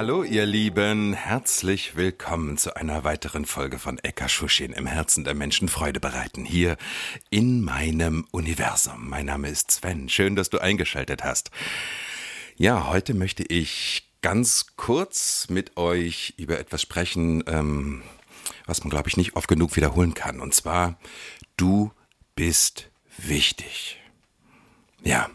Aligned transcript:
Hallo 0.00 0.22
ihr 0.22 0.46
Lieben, 0.46 1.12
herzlich 1.12 1.96
willkommen 1.96 2.56
zu 2.56 2.76
einer 2.76 3.02
weiteren 3.02 3.44
Folge 3.44 3.80
von 3.80 3.98
Eka 4.00 4.28
Schuschin 4.28 4.72
im 4.72 4.86
Herzen 4.86 5.24
der 5.24 5.34
Menschen 5.34 5.68
Freude 5.68 5.98
bereiten, 5.98 6.44
hier 6.44 6.76
in 7.30 7.62
meinem 7.62 8.24
Universum. 8.30 9.08
Mein 9.08 9.26
Name 9.26 9.48
ist 9.48 9.72
Sven, 9.72 10.08
schön, 10.08 10.36
dass 10.36 10.50
du 10.50 10.58
eingeschaltet 10.58 11.24
hast. 11.24 11.50
Ja, 12.56 12.86
heute 12.86 13.12
möchte 13.12 13.42
ich 13.42 14.08
ganz 14.22 14.66
kurz 14.76 15.48
mit 15.48 15.76
euch 15.76 16.32
über 16.36 16.60
etwas 16.60 16.80
sprechen, 16.80 17.42
ähm, 17.48 18.04
was 18.66 18.84
man, 18.84 18.90
glaube 18.90 19.08
ich, 19.08 19.16
nicht 19.16 19.34
oft 19.34 19.48
genug 19.48 19.74
wiederholen 19.74 20.14
kann. 20.14 20.38
Und 20.38 20.54
zwar, 20.54 20.96
du 21.56 21.90
bist 22.36 22.88
wichtig. 23.16 23.98
Ja, 25.02 25.28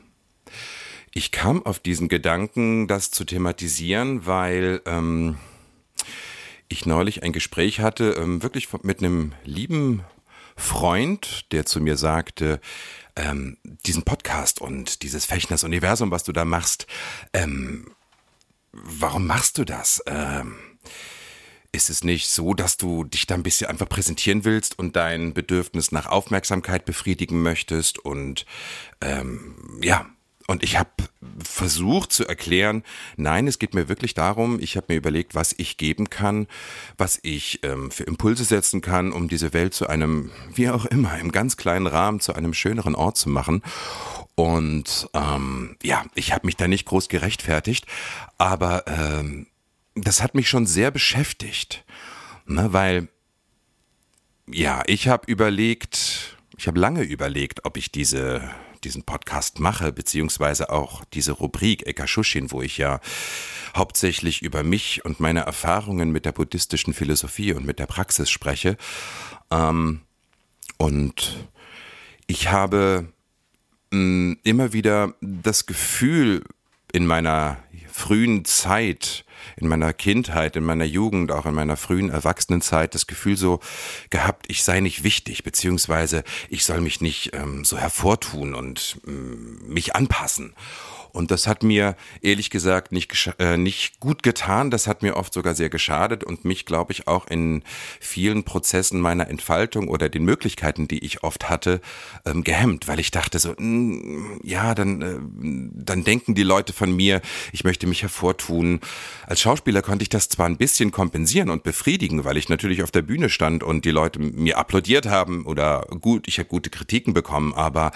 ich 1.13 1.31
kam 1.31 1.66
auf 1.66 1.80
diesen 1.80 2.08
Gedanken, 2.08 2.88
das 2.88 3.12
zu 3.12 3.23
thematisieren, 3.23 4.26
weil 4.26 4.81
ähm, 4.85 5.38
ich 6.70 6.85
neulich 6.85 7.23
ein 7.23 7.34
Gespräch 7.34 7.79
hatte, 7.79 8.15
ähm, 8.18 8.41
wirklich 8.41 8.70
mit 8.84 8.99
einem 8.99 9.34
lieben 9.43 10.04
Freund, 10.55 11.52
der 11.52 11.65
zu 11.65 11.82
mir 11.82 11.98
sagte, 11.98 12.60
ähm, 13.15 13.57
diesen 13.63 14.04
Podcast 14.04 14.60
und 14.60 15.04
dieses 15.04 15.26
Fechners 15.26 15.63
Universum, 15.63 16.10
was 16.10 16.24
du 16.24 16.32
da 16.32 16.46
machst, 16.46 16.87
ähm, 17.34 17.91
warum 18.71 19.27
machst 19.27 19.59
du 19.59 19.65
das? 19.65 20.02
Ähm, 20.07 20.55
ist 21.71 21.90
es 21.90 22.04
nicht 22.04 22.30
so, 22.30 22.54
dass 22.54 22.77
du 22.77 23.04
dich 23.04 23.26
da 23.26 23.35
ein 23.35 23.43
bisschen 23.43 23.68
einfach 23.68 23.90
präsentieren 23.90 24.46
willst 24.46 24.77
und 24.77 24.96
dein 24.96 25.34
Bedürfnis 25.34 25.91
nach 25.91 26.05
Aufmerksamkeit 26.05 26.85
befriedigen 26.85 27.41
möchtest 27.41 27.99
und 27.99 28.46
ähm, 29.02 29.80
ja, 29.82 30.07
und 30.48 30.63
ich 30.63 30.77
habe 30.77 30.90
versucht 31.41 32.12
zu 32.12 32.27
erklären, 32.27 32.84
nein, 33.16 33.48
es 33.48 33.60
geht 33.60 33.74
mir 33.74 33.88
wirklich 33.88 34.13
darum, 34.13 34.60
ich 34.60 34.76
habe 34.76 34.88
mir 34.90 34.96
überlegt, 34.96 35.36
was 35.36 35.54
ich 35.58 35.77
geben 35.77 36.10
kann, 36.10 36.48
was 36.98 37.20
ich 37.24 37.62
ähm, 37.63 37.91
für 37.91 38.04
Impulse 38.04 38.44
setzen 38.44 38.82
kann, 38.82 39.12
um 39.12 39.30
diese 39.30 39.54
Welt 39.54 39.74
zu 39.74 39.88
einem, 39.88 40.32
wie 40.54 40.70
auch 40.70 40.86
immer, 40.86 41.18
im 41.20 41.32
ganz 41.32 41.58
kleinen 41.58 41.88
Rahmen 41.88 42.20
zu 42.20 42.34
einem 42.34 42.54
schöneren 42.54 42.96
Ort 42.96 43.18
zu 43.18 43.30
machen. 43.30 43.64
Und 44.36 45.10
ähm, 45.14 45.77
ja, 45.82 46.04
ich 46.16 46.34
habe 46.34 46.46
mich 46.46 46.58
da 46.58 46.68
nicht 46.68 46.86
groß 46.86 47.08
gerechtfertigt, 47.08 47.86
aber 48.38 48.86
ähm, 48.88 49.48
das 49.96 50.21
hat 50.21 50.36
mich 50.36 50.49
schon 50.49 50.66
sehr 50.66 50.91
beschäftigt, 50.91 51.86
ne, 52.46 52.74
weil 52.74 53.08
ja, 54.48 54.84
ich 54.88 55.08
habe 55.08 55.32
überlegt, 55.32 56.38
ich 56.58 56.68
habe 56.68 56.80
lange 56.80 57.04
überlegt, 57.04 57.64
ob 57.64 57.77
ich 57.77 57.91
diese 57.91 58.49
diesen 58.85 59.03
Podcast 59.03 59.59
mache, 59.59 59.91
beziehungsweise 59.91 60.70
auch 60.70 61.03
diese 61.13 61.34
Rubrik 61.34 61.87
Ekashushin, 61.87 62.51
wo 62.51 62.62
ich 62.62 62.77
ja 62.77 62.99
hauptsächlich 63.75 64.41
über 64.41 64.63
mich 64.63 65.03
und 65.06 65.19
meine 65.19 65.41
Erfahrungen 65.41 66.12
mit 66.12 66.25
der 66.25 66.31
buddhistischen 66.31 66.94
Philosophie 66.94 67.53
und 67.53 67.66
mit 67.66 67.79
der 67.79 67.88
Praxis 67.88 68.29
spreche. 68.29 68.78
Ähm, 69.51 70.01
und 70.78 71.47
ich 72.28 72.50
habe 72.50 73.12
mh, 73.91 74.00
mm, 74.00 74.40
immer 74.44 74.74
wieder 74.74 75.13
das 75.22 75.66
Gefühl 75.66 76.44
in 76.91 77.06
meiner 77.06 77.58
frühen 77.91 78.44
Zeit, 78.46 79.22
in 79.58 79.68
meiner 79.68 79.94
Kindheit, 79.94 80.56
in 80.56 80.64
meiner 80.64 80.86
Jugend, 80.86 81.31
auch 81.31 81.46
in 81.46 81.54
meiner 81.54 81.78
frühen 81.78 82.09
Erwachsenenzeit 82.09 82.96
das 82.96 83.08
Gefühl 83.08 83.38
so 83.38 83.59
gehabt, 84.09 84.46
ich 84.50 84.64
sei 84.64 84.80
nicht 84.80 85.04
wichtig, 85.04 85.44
beziehungsweise 85.44 86.24
ich 86.50 86.66
soll 86.66 86.81
mich 86.81 87.02
nicht 87.02 87.31
ähm, 87.34 87.66
so 87.66 87.78
hervortun 87.78 88.56
und 88.56 88.98
ähm, 89.08 89.59
mich 89.68 89.96
anpassen. 89.96 90.53
Und 91.13 91.29
das 91.29 91.46
hat 91.46 91.62
mir 91.62 91.96
ehrlich 92.22 92.50
gesagt 92.50 92.91
nicht, 92.91 93.31
äh, 93.38 93.56
nicht 93.56 94.00
gut 94.00 94.24
getan. 94.24 94.72
Das 94.72 94.88
hat 94.88 95.03
mir 95.03 95.16
oft 95.16 95.31
sogar 95.31 95.53
sehr 95.53 95.69
geschadet 95.69 96.24
und 96.24 96.44
mich, 96.44 96.66
glaube 96.66 96.91
ich, 96.91 97.07
auch 97.07 97.28
in 97.28 97.63
vielen 98.00 98.44
Prozessen 98.44 99.00
meiner 99.00 99.29
Entfaltung 99.29 99.90
oder 99.90 100.09
den 100.09 100.25
Möglichkeiten, 100.25 100.88
die 100.88 101.06
ich 101.06 101.23
oft 101.23 101.50
hatte, 101.52 101.81
ähm, 102.25 102.44
gehemmt, 102.44 102.88
weil 102.88 103.00
ich 103.00 103.12
dachte 103.12 103.38
so, 103.38 103.50
mh, 103.50 103.57
hm, 103.59 104.40
ja, 104.44 104.73
dann, 104.73 105.02
äh, 105.03 105.19
dann 105.85 106.03
denken 106.03 106.34
die 106.34 106.44
Leute 106.44 106.73
von 106.73 106.91
mir, 106.96 107.22
ich 107.52 107.63
möchte 107.63 107.85
mich 107.85 108.02
hervortun. 108.02 108.79
Als 109.28 109.40
Schauspieler 109.40 109.84
konnte 109.84 110.02
ich 110.02 110.09
das 110.09 110.29
zwar 110.29 110.47
ein 110.47 110.57
bisschen 110.57 110.91
kompensieren 110.91 111.52
und 111.52 111.62
befriedigen, 111.62 112.25
weil 112.25 112.38
ich 112.38 112.50
natürlich 112.50 112.81
auf 112.81 112.91
der 112.91 113.03
Bühne 113.03 113.29
stand 113.29 113.63
und 113.63 113.85
die 113.85 113.91
Leute 113.91 114.19
mir 114.19 114.57
applaudiert 114.57 115.06
haben 115.06 115.46
oder 115.46 115.85
gut, 116.02 116.28
ich 116.28 116.40
habe 116.40 116.50
gute 116.50 116.72
Kritiken 116.72 117.13
bekommen, 117.13 117.53
aber 117.53 117.91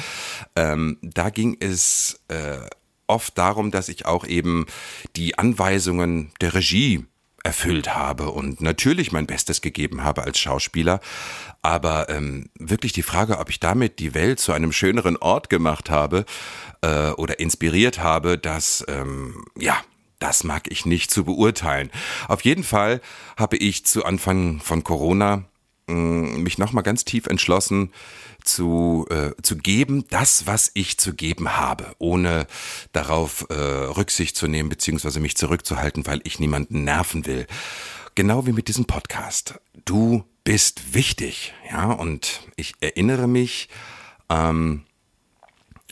ähm, 0.56 1.00
da 1.02 1.32
ging 1.32 1.58
es 1.60 2.20
äh, 2.28 2.60
oft 3.08 3.38
darum, 3.38 3.72
dass 3.72 3.90
ich 3.90 4.06
auch 4.06 4.26
eben 4.26 4.66
die 5.16 5.38
Anweisungen 5.38 6.32
der 6.42 6.54
Regie 6.54 7.06
erfüllt 7.44 7.96
habe 7.96 8.30
und 8.32 8.60
natürlich 8.62 9.12
mein 9.14 9.26
Bestes 9.26 9.62
gegeben 9.62 10.04
habe 10.04 10.24
als 10.24 10.38
Schauspieler. 10.38 11.00
Aber 11.62 12.10
ähm, 12.10 12.50
wirklich 12.60 12.92
die 12.92 13.04
Frage, 13.04 13.40
ob 13.40 13.50
ich 13.50 13.60
damit 13.60 14.00
die 14.00 14.14
Welt 14.14 14.40
zu 14.40 14.52
einem 14.52 14.74
schöneren 14.74 15.16
Ort 15.18 15.50
gemacht 15.50 15.90
habe 15.90 16.26
äh, 16.82 17.12
oder 17.12 17.40
inspiriert 17.40 18.00
habe, 18.00 18.38
das, 18.38 18.84
ähm, 18.90 19.46
ja, 19.58 19.78
das 20.20 20.44
mag 20.44 20.70
ich 20.70 20.86
nicht 20.86 21.10
zu 21.10 21.24
beurteilen. 21.24 21.90
Auf 22.28 22.42
jeden 22.42 22.64
Fall 22.64 23.02
habe 23.38 23.56
ich 23.58 23.86
zu 23.86 24.04
Anfang 24.04 24.60
von 24.60 24.84
Corona 24.84 25.46
mh, 25.88 26.40
mich 26.40 26.58
nochmal 26.58 26.84
ganz 26.84 27.06
tief 27.06 27.28
entschlossen, 27.28 27.92
zu, 28.48 29.06
äh, 29.10 29.32
zu 29.42 29.58
geben, 29.58 30.06
das, 30.10 30.48
was 30.48 30.72
ich 30.74 30.98
zu 30.98 31.14
geben 31.14 31.58
habe, 31.58 31.96
ohne 32.00 32.48
darauf 32.92 33.46
äh, 33.50 33.54
Rücksicht 33.54 34.36
zu 34.36 34.48
nehmen, 34.48 34.70
beziehungsweise 34.70 35.20
mich 35.20 35.38
zurückzuhalten, 35.38 36.06
weil 36.08 36.22
ich 36.24 36.40
niemanden 36.40 36.84
nerven 36.84 37.26
will. 37.26 37.48
Genau 38.16 38.48
wie 38.48 38.54
mit 38.54 38.68
diesem 38.68 38.86
Podcast. 38.86 39.60
Du 39.86 40.24
bist 40.44 40.94
wichtig, 40.94 41.54
ja, 41.70 41.92
und 41.92 42.42
ich 42.56 42.74
erinnere 42.80 43.28
mich 43.28 43.70
ähm, 44.30 44.84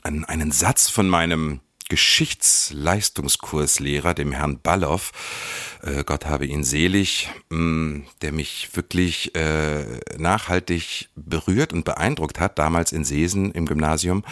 an 0.01 0.25
einen 0.25 0.51
Satz 0.51 0.89
von 0.89 1.09
meinem 1.09 1.59
Geschichtsleistungskurslehrer, 1.89 4.13
dem 4.13 4.31
Herrn 4.31 4.59
Balloff, 4.59 5.11
äh, 5.83 6.03
Gott 6.03 6.25
habe 6.25 6.47
ihn 6.47 6.63
selig, 6.63 7.29
mh, 7.49 7.59
mm, 7.59 8.05
der 8.21 8.31
mich 8.31 8.69
wirklich 8.73 9.35
äh, 9.35 9.99
nachhaltig 10.17 11.09
berührt 11.15 11.73
und 11.73 11.85
beeindruckt 11.85 12.39
hat, 12.39 12.57
damals 12.57 12.91
in 12.91 13.05
Seesen 13.05 13.51
im 13.51 13.67
Gymnasium, 13.67 14.23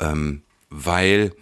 ähm, 0.00 0.40
weil 0.70 1.34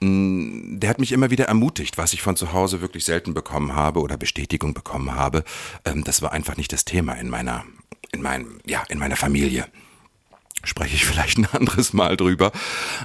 mm, 0.00 0.80
der 0.80 0.90
hat 0.90 0.98
mich 0.98 1.12
immer 1.12 1.30
wieder 1.30 1.44
ermutigt, 1.44 1.96
was 1.96 2.12
ich 2.12 2.22
von 2.22 2.34
zu 2.34 2.52
Hause 2.52 2.80
wirklich 2.80 3.04
selten 3.04 3.32
bekommen 3.32 3.76
habe 3.76 4.00
oder 4.00 4.16
Bestätigung 4.16 4.74
bekommen 4.74 5.14
habe. 5.14 5.44
Ähm, 5.84 6.02
das 6.02 6.20
war 6.20 6.32
einfach 6.32 6.56
nicht 6.56 6.72
das 6.72 6.84
Thema 6.84 7.12
in 7.12 7.28
meiner, 7.28 7.64
in 8.12 8.22
meinem, 8.22 8.58
ja, 8.66 8.82
in 8.88 8.98
meiner 8.98 9.16
Familie 9.16 9.68
spreche 10.64 10.94
ich 10.94 11.04
vielleicht 11.06 11.38
ein 11.38 11.48
anderes 11.52 11.92
Mal 11.92 12.16
drüber. 12.16 12.52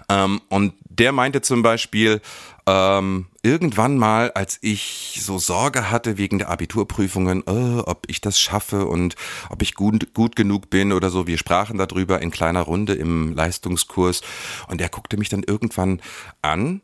Ähm, 0.10 0.42
und 0.50 0.74
der 0.90 1.12
meinte 1.12 1.42
zum 1.42 1.62
Beispiel, 1.62 2.22
ähm, 2.68 3.28
irgendwann 3.44 3.98
mal, 3.98 4.32
als 4.32 4.58
ich 4.62 5.20
so 5.22 5.38
Sorge 5.38 5.91
hatte 5.91 6.18
wegen 6.18 6.40
der 6.40 6.50
Abiturprüfungen, 6.50 7.44
äh, 7.46 7.79
ob 7.79 8.06
ich 8.08 8.22
das 8.22 8.40
schaffe 8.40 8.85
und 8.85 9.16
ob 9.50 9.62
ich 9.62 9.76
gut, 9.76 10.14
gut 10.14 10.35
genug 10.35 10.70
bin 10.70 10.91
oder 10.91 11.12
so, 11.12 11.28
wir 11.28 11.38
sprachen 11.38 11.78
darüber 11.78 12.22
in 12.22 12.32
kleiner 12.32 12.62
Runde 12.62 12.94
im 12.94 13.35
Leistungskurs 13.35 14.22
und 14.68 14.82
er 14.82 14.90
guckte 14.90 15.18
mich 15.18 15.29
dann 15.29 15.44
irgendwann 15.44 16.02
an 16.41 16.82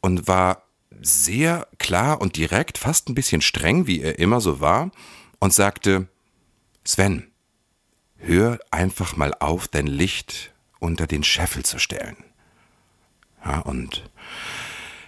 und 0.00 0.26
war 0.26 0.64
sehr 1.00 1.68
klar 1.78 2.20
und 2.20 2.36
direkt, 2.36 2.78
fast 2.78 3.08
ein 3.08 3.14
bisschen 3.14 3.40
streng, 3.40 3.86
wie 3.86 4.00
er 4.00 4.18
immer 4.18 4.40
so 4.40 4.60
war, 4.60 4.90
und 5.38 5.52
sagte, 5.52 6.08
Sven, 6.84 7.30
hör 8.18 8.58
einfach 8.70 9.16
mal 9.16 9.34
auf, 9.38 9.68
dein 9.68 9.86
Licht 9.86 10.52
unter 10.78 11.06
den 11.06 11.24
Scheffel 11.24 11.64
zu 11.64 11.78
stellen. 11.78 12.16
Ja, 13.44 13.60
und 13.60 14.08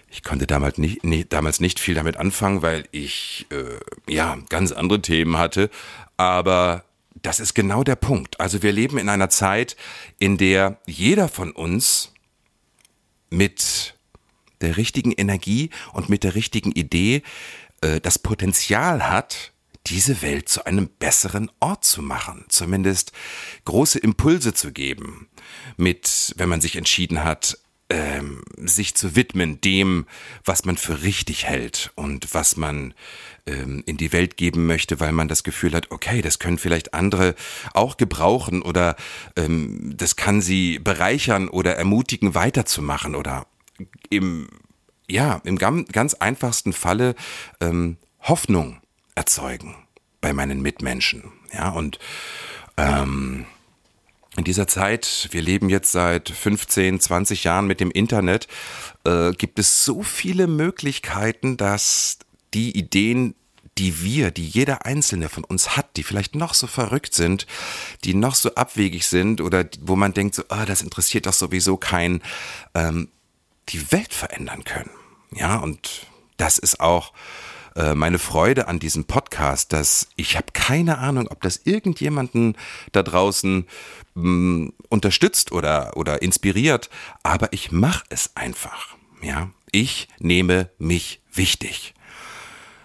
ich 0.09 0.23
konnte 0.23 0.47
damals 0.47 0.77
nicht, 0.77 1.03
nee, 1.03 1.25
damals 1.27 1.59
nicht 1.59 1.79
viel 1.79 1.95
damit 1.95 2.17
anfangen, 2.17 2.61
weil 2.61 2.85
ich 2.91 3.45
äh, 3.49 3.79
ja 4.11 4.37
ganz 4.49 4.71
andere 4.71 5.01
Themen 5.01 5.37
hatte. 5.37 5.69
Aber 6.17 6.83
das 7.21 7.39
ist 7.39 7.53
genau 7.53 7.83
der 7.83 7.95
Punkt. 7.95 8.39
Also 8.39 8.63
wir 8.63 8.71
leben 8.71 8.97
in 8.97 9.09
einer 9.09 9.29
Zeit, 9.29 9.75
in 10.19 10.37
der 10.37 10.79
jeder 10.85 11.29
von 11.29 11.51
uns 11.51 12.13
mit 13.29 13.95
der 14.61 14.77
richtigen 14.77 15.11
Energie 15.11 15.69
und 15.93 16.09
mit 16.09 16.23
der 16.23 16.35
richtigen 16.35 16.71
Idee 16.71 17.23
äh, 17.81 17.99
das 17.99 18.19
Potenzial 18.19 19.09
hat, 19.09 19.53
diese 19.87 20.21
Welt 20.21 20.47
zu 20.49 20.65
einem 20.65 20.87
besseren 20.87 21.51
Ort 21.59 21.85
zu 21.85 22.01
machen, 22.01 22.45
zumindest 22.49 23.11
große 23.65 23.99
Impulse 23.99 24.53
zu 24.53 24.71
geben, 24.71 25.27
mit, 25.77 26.33
wenn 26.37 26.49
man 26.49 26.61
sich 26.61 26.75
entschieden 26.75 27.23
hat, 27.23 27.57
ähm, 27.89 28.43
sich 28.57 28.95
zu 28.95 29.15
widmen 29.15 29.59
dem, 29.59 30.05
was 30.45 30.63
man 30.63 30.77
für 30.77 31.03
richtig 31.03 31.45
hält 31.45 31.91
und 31.95 32.33
was 32.33 32.55
man 32.55 32.93
ähm, 33.45 33.83
in 33.85 33.97
die 33.97 34.13
Welt 34.13 34.37
geben 34.37 34.65
möchte, 34.65 34.99
weil 35.01 35.11
man 35.11 35.27
das 35.27 35.43
Gefühl 35.43 35.73
hat, 35.73 35.91
okay, 35.91 36.21
das 36.21 36.39
können 36.39 36.57
vielleicht 36.57 36.93
andere 36.93 37.35
auch 37.73 37.97
gebrauchen 37.97 38.61
oder 38.61 38.95
ähm, 39.35 39.93
das 39.97 40.15
kann 40.15 40.41
sie 40.41 40.79
bereichern 40.79 41.49
oder 41.49 41.75
ermutigen, 41.75 42.33
weiterzumachen 42.33 43.13
oder 43.13 43.47
im, 44.09 44.47
ja, 45.09 45.41
im 45.43 45.57
ganz 45.57 46.13
einfachsten 46.13 46.71
Falle 46.71 47.15
ähm, 47.59 47.97
Hoffnung 48.21 48.81
erzeugen 49.15 49.75
bei 50.21 50.33
meinen 50.33 50.61
Mitmenschen. 50.61 51.31
Ja, 51.53 51.69
und 51.69 51.99
ähm, 52.77 53.45
in 54.37 54.43
dieser 54.45 54.67
Zeit, 54.67 55.27
wir 55.31 55.41
leben 55.41 55.69
jetzt 55.69 55.91
seit 55.91 56.29
15, 56.29 56.99
20 56.99 57.43
Jahren 57.43 57.67
mit 57.67 57.79
dem 57.79 57.91
Internet, 57.91 58.47
äh, 59.03 59.31
gibt 59.31 59.59
es 59.59 59.83
so 59.83 60.03
viele 60.03 60.47
Möglichkeiten, 60.47 61.57
dass 61.57 62.19
die 62.53 62.77
Ideen, 62.77 63.35
die 63.77 64.03
wir, 64.03 64.31
die 64.31 64.47
jeder 64.47 64.85
einzelne 64.85 65.27
von 65.27 65.43
uns 65.43 65.75
hat, 65.75 65.97
die 65.97 66.03
vielleicht 66.03 66.35
noch 66.35 66.53
so 66.53 66.67
verrückt 66.67 67.13
sind, 67.13 67.45
die 68.03 68.13
noch 68.13 68.35
so 68.35 68.55
abwegig 68.55 69.05
sind 69.07 69.41
oder 69.41 69.65
wo 69.81 69.95
man 69.95 70.13
denkt, 70.13 70.35
so, 70.35 70.43
oh, 70.49 70.65
das 70.65 70.81
interessiert 70.81 71.25
doch 71.25 71.33
sowieso 71.33 71.77
keinen, 71.77 72.21
ähm, 72.73 73.09
die 73.69 73.91
Welt 73.91 74.13
verändern 74.13 74.63
können. 74.63 74.91
Ja, 75.33 75.57
und 75.57 76.07
das 76.37 76.57
ist 76.57 76.79
auch 76.79 77.13
äh, 77.75 77.95
meine 77.95 78.19
Freude 78.19 78.67
an 78.67 78.79
diesem 78.79 79.05
Podcast, 79.05 79.73
dass 79.73 80.07
ich 80.15 80.37
habe 80.37 80.47
keine 80.53 80.97
Ahnung, 80.97 81.27
ob 81.29 81.41
das 81.41 81.61
irgendjemanden 81.63 82.57
da 82.91 83.03
draußen 83.03 83.65
mh, 84.15 84.23
mm, 84.23 84.73
unterstützt 84.89 85.51
oder, 85.51 85.95
oder 85.95 86.21
inspiriert, 86.21 86.89
aber 87.23 87.53
ich 87.53 87.71
mache 87.71 88.03
es 88.09 88.31
einfach. 88.35 88.95
Ja, 89.21 89.49
ich 89.71 90.07
nehme 90.19 90.69
mich 90.77 91.21
wichtig. 91.31 91.93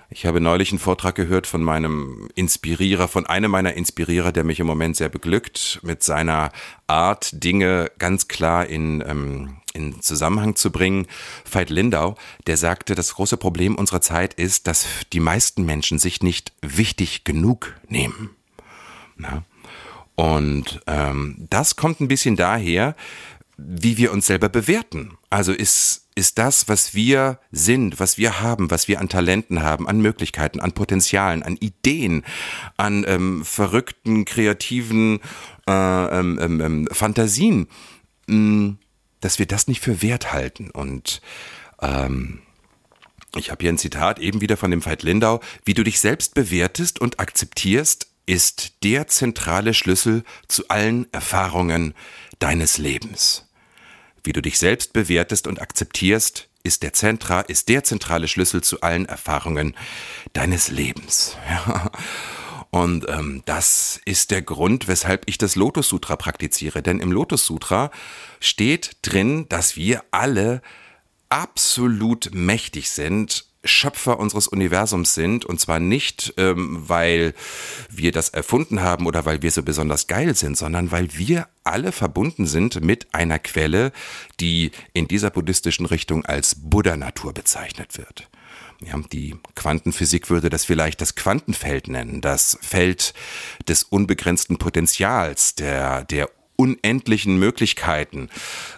Ich 0.08 0.24
habe 0.24 0.40
neulich 0.40 0.70
einen 0.70 0.78
Vortrag 0.78 1.16
gehört 1.16 1.48
von 1.48 1.62
meinem 1.62 2.28
Inspirierer, 2.36 3.08
von 3.08 3.26
einem 3.26 3.50
meiner 3.50 3.74
Inspirierer, 3.74 4.30
der 4.30 4.44
mich 4.44 4.60
im 4.60 4.66
Moment 4.66 4.96
sehr 4.96 5.08
beglückt, 5.08 5.80
mit 5.82 6.04
seiner 6.04 6.52
Art, 6.86 7.42
Dinge 7.42 7.90
ganz 7.98 8.28
klar 8.28 8.66
in, 8.66 9.02
ähm, 9.06 9.56
in 9.76 10.02
Zusammenhang 10.02 10.56
zu 10.56 10.72
bringen. 10.72 11.06
Veit 11.50 11.70
Lindau, 11.70 12.16
der 12.46 12.56
sagte, 12.56 12.94
das 12.94 13.14
große 13.14 13.36
Problem 13.36 13.76
unserer 13.76 14.00
Zeit 14.00 14.34
ist, 14.34 14.66
dass 14.66 14.86
die 15.12 15.20
meisten 15.20 15.64
Menschen 15.64 15.98
sich 15.98 16.22
nicht 16.22 16.52
wichtig 16.62 17.24
genug 17.24 17.74
nehmen. 17.88 18.30
Na? 19.16 19.44
Und 20.16 20.80
ähm, 20.86 21.46
das 21.50 21.76
kommt 21.76 22.00
ein 22.00 22.08
bisschen 22.08 22.36
daher, 22.36 22.96
wie 23.58 23.96
wir 23.96 24.12
uns 24.12 24.26
selber 24.26 24.48
bewerten. 24.48 25.16
Also 25.30 25.52
ist, 25.52 26.08
ist 26.14 26.38
das, 26.38 26.68
was 26.68 26.94
wir 26.94 27.38
sind, 27.52 28.00
was 28.00 28.18
wir 28.18 28.40
haben, 28.40 28.70
was 28.70 28.88
wir 28.88 29.00
an 29.00 29.08
Talenten 29.08 29.62
haben, 29.62 29.88
an 29.88 30.00
Möglichkeiten, 30.00 30.60
an 30.60 30.72
Potenzialen, 30.72 31.42
an 31.42 31.56
Ideen, 31.56 32.24
an 32.76 33.04
ähm, 33.06 33.44
verrückten, 33.44 34.24
kreativen 34.24 35.20
äh, 35.68 35.72
ähm, 35.72 36.38
ähm, 36.40 36.60
ähm 36.60 36.88
Fantasien, 36.90 37.68
mh, 38.26 38.36
mm, 38.36 38.78
dass 39.20 39.38
wir 39.38 39.46
das 39.46 39.68
nicht 39.68 39.80
für 39.80 40.02
wert 40.02 40.32
halten. 40.32 40.70
Und 40.70 41.20
ähm, 41.80 42.42
ich 43.36 43.50
habe 43.50 43.62
hier 43.62 43.72
ein 43.72 43.78
Zitat 43.78 44.18
eben 44.18 44.40
wieder 44.40 44.56
von 44.56 44.70
dem 44.70 44.84
Veit 44.84 45.02
Lindau, 45.02 45.40
wie 45.64 45.74
du 45.74 45.84
dich 45.84 46.00
selbst 46.00 46.34
bewertest 46.34 47.00
und 47.00 47.20
akzeptierst, 47.20 48.08
ist 48.26 48.82
der 48.82 49.06
zentrale 49.06 49.72
Schlüssel 49.72 50.24
zu 50.48 50.68
allen 50.68 51.12
Erfahrungen 51.12 51.94
deines 52.38 52.76
Lebens 52.78 53.46
wie 54.26 54.32
du 54.32 54.42
dich 54.42 54.58
selbst 54.58 54.92
bewertest 54.92 55.46
und 55.46 55.62
akzeptierst, 55.62 56.48
ist 56.62 56.82
der, 56.82 56.92
Zentra, 56.92 57.42
ist 57.42 57.68
der 57.68 57.84
zentrale 57.84 58.26
Schlüssel 58.26 58.62
zu 58.62 58.80
allen 58.80 59.06
Erfahrungen 59.06 59.76
deines 60.32 60.68
Lebens. 60.68 61.36
Ja. 61.48 61.90
Und 62.76 63.08
ähm, 63.08 63.40
das 63.46 63.98
ist 64.04 64.30
der 64.30 64.42
Grund, 64.42 64.86
weshalb 64.86 65.22
ich 65.30 65.38
das 65.38 65.56
Lotus 65.56 65.88
Sutra 65.88 66.14
praktiziere. 66.16 66.82
Denn 66.82 67.00
im 67.00 67.10
Lotus 67.10 67.46
Sutra 67.46 67.90
steht 68.38 68.98
drin, 69.00 69.48
dass 69.48 69.76
wir 69.76 70.04
alle 70.10 70.60
absolut 71.30 72.34
mächtig 72.34 72.90
sind 72.90 73.46
Schöpfer 73.64 74.18
unseres 74.20 74.46
Universums 74.46 75.14
sind. 75.14 75.46
Und 75.46 75.58
zwar 75.58 75.80
nicht, 75.80 76.34
ähm, 76.36 76.84
weil 76.86 77.32
wir 77.88 78.12
das 78.12 78.28
erfunden 78.28 78.82
haben 78.82 79.06
oder 79.06 79.24
weil 79.24 79.40
wir 79.40 79.50
so 79.50 79.62
besonders 79.62 80.06
geil 80.06 80.36
sind, 80.36 80.58
sondern 80.58 80.92
weil 80.92 81.08
wir 81.16 81.48
alle 81.64 81.92
verbunden 81.92 82.46
sind 82.46 82.84
mit 82.84 83.14
einer 83.14 83.38
Quelle, 83.38 83.90
die 84.38 84.70
in 84.92 85.08
dieser 85.08 85.30
buddhistischen 85.30 85.86
Richtung 85.86 86.26
als 86.26 86.54
Buddha-Natur 86.54 87.32
bezeichnet 87.32 87.96
wird. 87.96 88.28
Ja, 88.84 88.98
die 89.12 89.36
Quantenphysik 89.54 90.28
würde 90.28 90.50
das 90.50 90.64
vielleicht 90.64 91.00
das 91.00 91.14
Quantenfeld 91.14 91.88
nennen, 91.88 92.20
das 92.20 92.58
Feld 92.60 93.14
des 93.68 93.84
unbegrenzten 93.84 94.58
Potenzials, 94.58 95.54
der, 95.54 96.04
der 96.04 96.30
unendlichen 96.56 97.38
Möglichkeiten. 97.38 98.28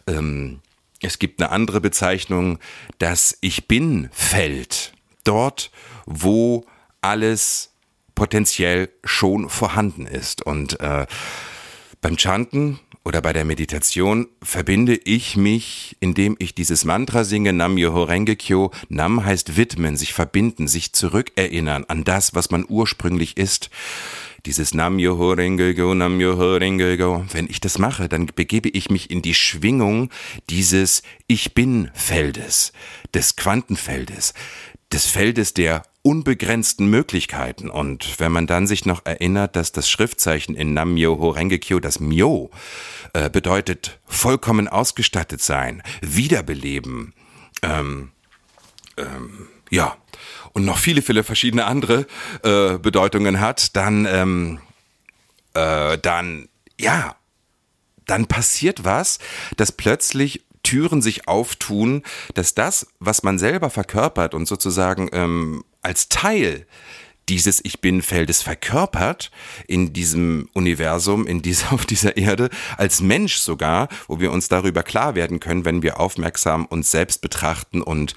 Ähm, 0.06 0.60
es 1.00 1.18
gibt 1.18 1.40
eine 1.40 1.50
andere 1.50 1.80
Bezeichnung, 1.80 2.58
das 2.98 3.38
Ich 3.40 3.68
Bin-Feld. 3.68 4.92
Dort, 5.24 5.70
wo 6.06 6.64
alles 7.00 7.70
potenziell 8.14 8.90
schon 9.04 9.48
vorhanden 9.48 10.06
ist. 10.06 10.42
Und 10.42 10.80
äh, 10.80 11.06
beim 12.00 12.18
Chanten 12.18 12.80
oder 13.04 13.22
bei 13.22 13.32
der 13.32 13.44
Meditation 13.44 14.28
verbinde 14.42 14.94
ich 14.94 15.36
mich, 15.36 15.96
indem 16.00 16.36
ich 16.38 16.54
dieses 16.54 16.84
Mantra 16.84 17.24
singe, 17.24 17.52
Nam 17.52 17.74
Myoho 17.74 18.02
Renge. 18.02 18.36
Nam 18.88 19.24
heißt 19.24 19.56
widmen, 19.56 19.96
sich 19.96 20.12
verbinden, 20.12 20.68
sich 20.68 20.92
zurückerinnern 20.92 21.84
an 21.88 22.04
das, 22.04 22.34
was 22.34 22.50
man 22.50 22.66
ursprünglich 22.68 23.36
ist 23.36 23.70
dieses 24.46 24.72
Nam 24.72 24.98
Yoho 24.98 25.32
Renge-go, 25.32 25.94
Nam 25.94 26.20
Yoho 26.20 26.56
Renge-go, 26.56 27.26
wenn 27.32 27.50
ich 27.50 27.60
das 27.60 27.78
mache, 27.78 28.08
dann 28.08 28.26
begebe 28.26 28.68
ich 28.68 28.88
mich 28.88 29.10
in 29.10 29.20
die 29.20 29.34
Schwingung 29.34 30.10
dieses 30.48 31.02
Ich 31.26 31.54
Bin-Feldes, 31.54 32.72
des 33.12 33.36
Quantenfeldes, 33.36 34.34
des 34.92 35.06
Feldes 35.06 35.54
der 35.54 35.82
unbegrenzten 36.08 36.88
Möglichkeiten. 36.88 37.68
Und 37.68 38.18
wenn 38.18 38.32
man 38.32 38.47
dann 38.47 38.66
sich 38.66 38.87
noch 38.87 39.04
erinnert, 39.04 39.56
dass 39.56 39.73
das 39.73 39.90
Schriftzeichen 39.90 40.54
in 40.54 40.73
Nam 40.73 40.94
Myoho 40.94 41.28
Renge 41.28 41.59
Kyo, 41.59 41.80
das 41.80 42.00
Myo, 42.00 42.50
äh, 43.12 43.28
bedeutet 43.28 44.00
vollkommen 44.06 44.68
ausgestattet 44.68 45.42
sein, 45.42 45.82
wiederbeleben, 46.00 47.12
ähm, 47.61 48.11
ähm, 48.97 49.49
ja, 49.68 49.99
und 50.54 50.64
noch 50.64 50.78
viele, 50.78 51.02
viele 51.02 51.25
verschiedene 51.25 51.66
andere 51.66 52.06
äh, 52.42 52.78
Bedeutungen 52.78 53.38
hat, 53.38 53.76
dann, 53.76 54.06
ähm, 54.06 54.61
äh, 55.52 55.99
dann, 55.99 56.49
ja, 56.80 57.16
dann 58.06 58.25
passiert 58.25 58.82
was, 58.82 59.18
dass 59.59 59.73
plötzlich 59.73 60.42
Türen 60.62 61.02
sich 61.02 61.28
auftun, 61.28 62.02
dass 62.32 62.54
das, 62.54 62.87
was 62.99 63.23
man 63.23 63.38
selber 63.38 63.68
verkörpert 63.68 64.32
und 64.32 64.47
sozusagen 64.47 65.11
ähm, 65.12 65.64
als 65.82 66.08
Teil 66.08 66.66
dieses 67.28 67.62
Ich 67.64 67.80
Bin-Feldes 67.80 68.42
verkörpert 68.42 69.30
in 69.66 69.92
diesem 69.92 70.49
Universum, 70.54 71.26
in 71.26 71.42
dieser, 71.42 71.73
auf 71.73 71.87
dieser 71.87 72.16
Erde, 72.16 72.50
als 72.76 73.00
Mensch 73.00 73.37
sogar, 73.37 73.88
wo 74.06 74.20
wir 74.20 74.32
uns 74.32 74.49
darüber 74.49 74.82
klar 74.82 75.14
werden 75.14 75.40
können, 75.40 75.64
wenn 75.64 75.82
wir 75.82 76.00
aufmerksam 76.00 76.66
uns 76.66 76.90
selbst 76.90 77.20
betrachten 77.20 77.82
und 77.82 78.14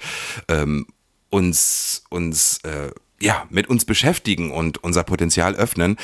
ähm, 0.48 0.86
uns, 1.30 2.04
uns, 2.10 2.58
äh, 2.64 2.90
ja, 3.20 3.46
mit 3.50 3.68
uns 3.68 3.84
beschäftigen 3.84 4.50
und 4.50 4.82
unser 4.82 5.04
Potenzial 5.04 5.54
öffnen, 5.54 5.96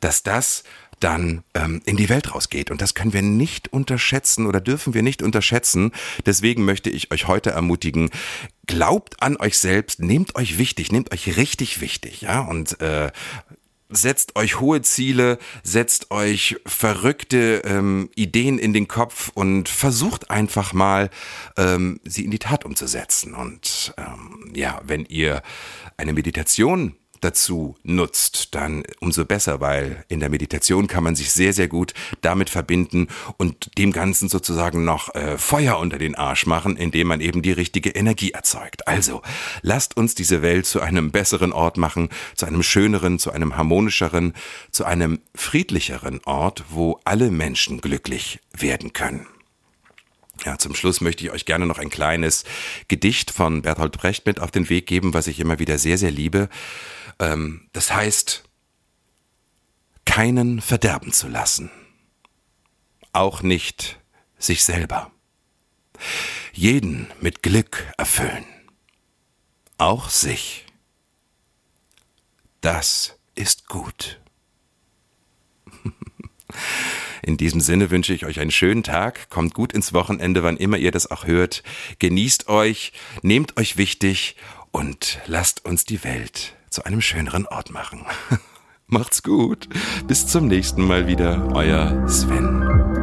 dass 0.00 0.22
das 0.22 0.64
dann 1.04 1.44
ähm, 1.52 1.82
in 1.84 1.98
die 1.98 2.08
Welt 2.08 2.34
rausgeht. 2.34 2.70
Und 2.70 2.80
das 2.80 2.94
können 2.94 3.12
wir 3.12 3.20
nicht 3.20 3.72
unterschätzen 3.72 4.46
oder 4.46 4.58
dürfen 4.58 4.94
wir 4.94 5.02
nicht 5.02 5.22
unterschätzen. 5.22 5.92
Deswegen 6.24 6.64
möchte 6.64 6.88
ich 6.88 7.10
euch 7.12 7.28
heute 7.28 7.50
ermutigen, 7.50 8.08
glaubt 8.66 9.22
an 9.22 9.36
euch 9.36 9.58
selbst, 9.58 10.00
nehmt 10.00 10.34
euch 10.34 10.56
wichtig, 10.56 10.90
nehmt 10.92 11.12
euch 11.12 11.36
richtig 11.36 11.82
wichtig, 11.82 12.22
ja, 12.22 12.40
und 12.40 12.80
äh, 12.80 13.12
setzt 13.90 14.34
euch 14.36 14.60
hohe 14.60 14.80
Ziele, 14.80 15.38
setzt 15.62 16.10
euch 16.10 16.56
verrückte 16.64 17.60
ähm, 17.66 18.08
Ideen 18.16 18.58
in 18.58 18.72
den 18.72 18.88
Kopf 18.88 19.30
und 19.34 19.68
versucht 19.68 20.30
einfach 20.30 20.72
mal, 20.72 21.10
ähm, 21.58 22.00
sie 22.04 22.24
in 22.24 22.30
die 22.30 22.38
Tat 22.38 22.64
umzusetzen. 22.64 23.34
Und 23.34 23.92
ähm, 23.98 24.52
ja, 24.54 24.80
wenn 24.84 25.04
ihr 25.04 25.42
eine 25.98 26.14
Meditation 26.14 26.96
dazu 27.24 27.76
nutzt, 27.82 28.54
dann 28.54 28.84
umso 29.00 29.24
besser, 29.24 29.60
weil 29.60 30.04
in 30.08 30.20
der 30.20 30.28
Meditation 30.28 30.86
kann 30.86 31.04
man 31.04 31.16
sich 31.16 31.32
sehr, 31.32 31.52
sehr 31.52 31.68
gut 31.68 31.94
damit 32.20 32.50
verbinden 32.50 33.08
und 33.36 33.76
dem 33.78 33.92
Ganzen 33.92 34.28
sozusagen 34.28 34.84
noch 34.84 35.14
äh, 35.14 35.38
Feuer 35.38 35.78
unter 35.78 35.98
den 35.98 36.14
Arsch 36.14 36.46
machen, 36.46 36.76
indem 36.76 37.08
man 37.08 37.20
eben 37.20 37.42
die 37.42 37.52
richtige 37.52 37.90
Energie 37.90 38.32
erzeugt. 38.32 38.86
Also, 38.86 39.22
lasst 39.62 39.96
uns 39.96 40.14
diese 40.14 40.42
Welt 40.42 40.66
zu 40.66 40.80
einem 40.80 41.10
besseren 41.10 41.52
Ort 41.52 41.78
machen, 41.78 42.10
zu 42.36 42.46
einem 42.46 42.62
schöneren, 42.62 43.18
zu 43.18 43.32
einem 43.32 43.56
harmonischeren, 43.56 44.34
zu 44.70 44.84
einem 44.84 45.20
friedlicheren 45.34 46.20
Ort, 46.24 46.64
wo 46.68 47.00
alle 47.04 47.30
Menschen 47.30 47.80
glücklich 47.80 48.40
werden 48.52 48.92
können. 48.92 49.26
Ja, 50.44 50.58
zum 50.58 50.74
Schluss 50.74 51.00
möchte 51.00 51.24
ich 51.24 51.30
euch 51.30 51.44
gerne 51.44 51.66
noch 51.66 51.78
ein 51.78 51.90
kleines 51.90 52.44
Gedicht 52.88 53.30
von 53.30 53.62
Bertolt 53.62 53.92
Brecht 53.92 54.26
mit 54.26 54.40
auf 54.40 54.50
den 54.50 54.68
Weg 54.68 54.86
geben, 54.86 55.14
was 55.14 55.26
ich 55.26 55.40
immer 55.40 55.58
wieder 55.58 55.78
sehr, 55.78 55.96
sehr 55.96 56.10
liebe. 56.10 56.48
Ähm, 57.18 57.68
das 57.72 57.94
heißt, 57.94 58.44
keinen 60.04 60.60
verderben 60.60 61.12
zu 61.12 61.28
lassen. 61.28 61.70
Auch 63.12 63.42
nicht 63.42 64.00
sich 64.38 64.64
selber. 64.64 65.10
Jeden 66.52 67.06
mit 67.20 67.42
Glück 67.42 67.92
erfüllen. 67.96 68.44
Auch 69.78 70.08
sich. 70.08 70.66
Das 72.60 73.18
ist 73.34 73.68
gut. 73.68 74.20
In 77.24 77.38
diesem 77.38 77.60
Sinne 77.60 77.90
wünsche 77.90 78.12
ich 78.12 78.26
euch 78.26 78.38
einen 78.38 78.50
schönen 78.50 78.82
Tag, 78.82 79.30
kommt 79.30 79.54
gut 79.54 79.72
ins 79.72 79.94
Wochenende, 79.94 80.42
wann 80.42 80.58
immer 80.58 80.76
ihr 80.76 80.90
das 80.90 81.10
auch 81.10 81.26
hört, 81.26 81.62
genießt 81.98 82.48
euch, 82.48 82.92
nehmt 83.22 83.56
euch 83.56 83.78
wichtig 83.78 84.36
und 84.72 85.20
lasst 85.26 85.64
uns 85.64 85.86
die 85.86 86.04
Welt 86.04 86.54
zu 86.68 86.84
einem 86.84 87.00
schöneren 87.00 87.46
Ort 87.46 87.70
machen. 87.70 88.04
Macht's 88.88 89.22
gut, 89.22 89.68
bis 90.06 90.26
zum 90.26 90.48
nächsten 90.48 90.86
Mal 90.86 91.06
wieder, 91.06 91.48
euer 91.54 92.06
Sven. 92.06 92.93